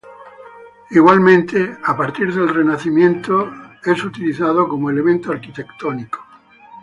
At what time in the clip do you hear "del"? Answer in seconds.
2.33-2.49